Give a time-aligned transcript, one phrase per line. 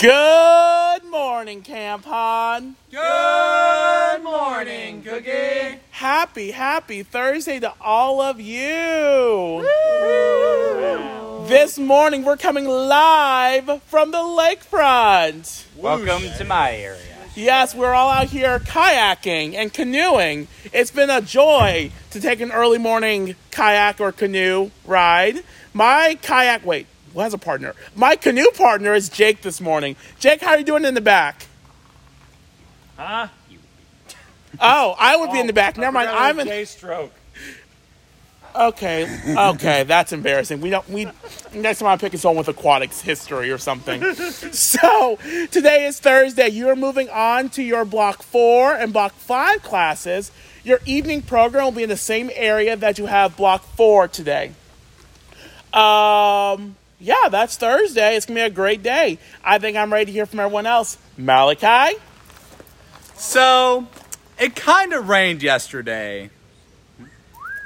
[0.00, 2.74] Good morning, Camp Han.
[2.90, 5.78] Good morning, Cookie.
[5.90, 9.60] Happy, happy Thursday to all of you.
[11.48, 15.66] This morning we're coming live from the lakefront.
[15.76, 17.02] Welcome to my area.
[17.34, 20.48] Yes, we're all out here kayaking and canoeing.
[20.72, 25.44] It's been a joy to take an early morning kayak or canoe ride.
[25.74, 27.74] My kayak, wait, who has a partner?
[27.94, 29.96] My canoe partner is Jake this morning.
[30.18, 31.46] Jake, how are you doing in the back?
[32.96, 33.28] Huh?
[34.60, 35.76] Oh, I would be in the back.
[35.76, 36.10] Never mind.
[36.10, 36.46] I'm in.
[36.46, 37.12] J stroke.
[38.54, 40.60] Okay, okay, that's embarrassing.
[40.60, 40.88] We don't.
[40.88, 41.06] We
[41.54, 44.02] next time I'm picking someone with aquatics history or something.
[44.14, 45.18] so
[45.52, 46.48] today is Thursday.
[46.48, 50.32] You are moving on to your block four and block five classes.
[50.64, 54.52] Your evening program will be in the same area that you have block four today.
[55.72, 58.14] Um, yeah, that's Thursday.
[58.16, 59.18] It's gonna be a great day.
[59.42, 60.98] I think I'm ready to hear from everyone else.
[61.16, 61.96] Malachi.
[63.14, 63.86] So,
[64.38, 66.30] it kind of rained yesterday.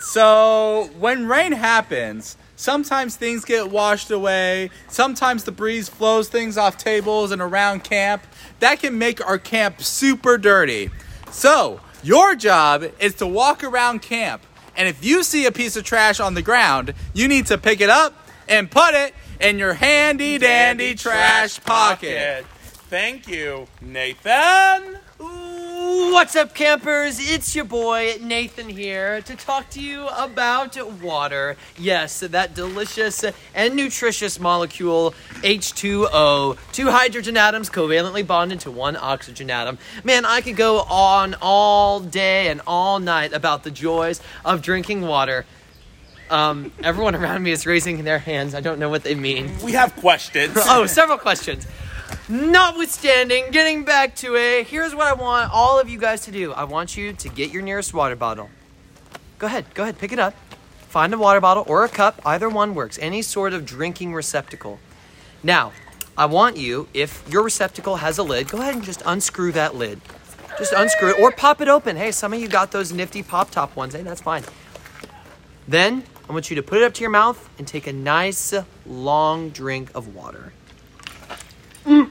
[0.00, 4.70] So, when rain happens, sometimes things get washed away.
[4.88, 8.22] Sometimes the breeze flows things off tables and around camp.
[8.60, 10.90] That can make our camp super dirty.
[11.30, 14.42] So, your job is to walk around camp.
[14.76, 17.80] And if you see a piece of trash on the ground, you need to pick
[17.80, 18.14] it up
[18.52, 22.44] and put it in your handy dandy trash pocket.
[22.90, 24.98] Thank you, Nathan.
[25.16, 27.18] What's up, campers?
[27.18, 31.56] It's your boy Nathan here to talk to you about water.
[31.78, 36.58] Yes, that delicious and nutritious molecule H2O.
[36.72, 39.78] Two hydrogen atoms covalently bonded to one oxygen atom.
[40.04, 45.00] Man, I could go on all day and all night about the joys of drinking
[45.00, 45.46] water.
[46.32, 48.54] Um, everyone around me is raising their hands.
[48.54, 49.52] I don't know what they mean.
[49.62, 50.56] We have questions.
[50.66, 51.66] Oh, several questions.
[52.26, 56.52] Notwithstanding, getting back to it, here's what I want all of you guys to do.
[56.52, 58.48] I want you to get your nearest water bottle.
[59.38, 60.34] Go ahead, go ahead, pick it up.
[60.88, 62.98] Find a water bottle or a cup, either one works.
[63.02, 64.78] Any sort of drinking receptacle.
[65.42, 65.72] Now,
[66.16, 69.74] I want you, if your receptacle has a lid, go ahead and just unscrew that
[69.74, 70.00] lid.
[70.58, 71.96] Just unscrew it or pop it open.
[71.96, 73.94] Hey, some of you got those nifty pop top ones.
[73.94, 74.44] Hey, that's fine.
[75.68, 78.54] Then I want you to put it up to your mouth and take a nice
[78.86, 80.52] long drink of water.
[81.84, 82.10] And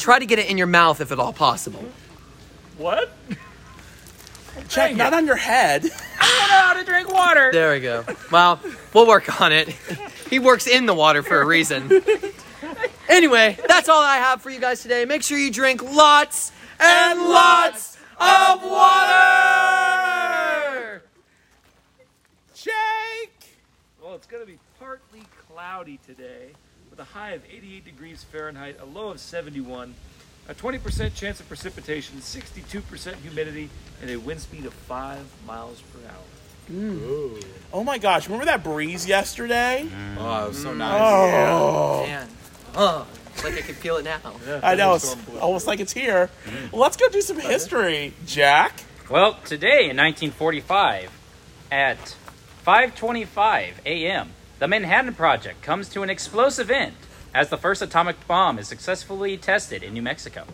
[0.00, 1.84] try to get it in your mouth if at all possible.
[2.78, 3.12] What?
[4.68, 5.84] Check, not on your head.
[5.84, 7.50] I don't know how to drink water.
[7.52, 8.04] There we go.
[8.30, 8.60] Well,
[8.94, 9.68] we'll work on it.
[10.30, 12.02] He works in the water for a reason.
[13.08, 15.04] Anyway, that's all I have for you guys today.
[15.04, 21.02] Make sure you drink lots and lots of water.
[22.54, 23.58] Jake.
[24.02, 26.52] Well, it's going to be partly cloudy today
[26.88, 29.94] with a high of 88 degrees Fahrenheit, a low of 71,
[30.48, 33.68] a 20% chance of precipitation, 62% humidity,
[34.00, 36.24] and a wind speed of 5 miles per hour.
[36.70, 37.44] Mm.
[37.74, 39.86] Oh my gosh, remember that breeze yesterday?
[40.16, 40.78] Oh, it was so mm.
[40.78, 40.98] nice.
[40.98, 42.28] Oh, Man.
[42.74, 44.18] Oh, it's like I can feel it now.
[44.62, 44.94] I know.
[44.94, 46.30] It's almost like it's here.
[46.72, 48.82] Well, let's go do some history, Jack.
[49.10, 51.10] Well, today in 1945,
[51.70, 52.16] at
[52.66, 54.30] 5:25 a.m.,
[54.60, 56.94] the Manhattan Project comes to an explosive end
[57.34, 60.44] as the first atomic bomb is successfully tested in New Mexico.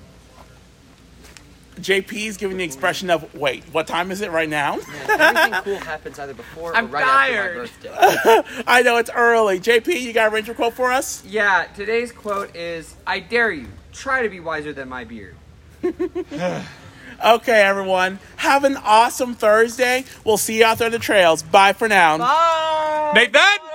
[1.77, 4.77] JP is giving the expression of, wait, what time is it right now?
[4.77, 7.59] Man, everything cool happens either before or I'm right tired.
[7.59, 7.95] after my
[8.43, 8.63] birthday.
[8.67, 9.61] I know it's early.
[9.61, 11.25] JP, you got a ranger quote for us?
[11.25, 15.37] Yeah, today's quote is I dare you, try to be wiser than my beard.
[17.25, 18.21] Okay, everyone.
[18.37, 20.05] Have an awesome Thursday.
[20.25, 21.43] We'll see you out there on the trails.
[21.43, 22.19] Bye for now.
[22.19, 23.13] Bye.
[23.15, 23.68] Nathan?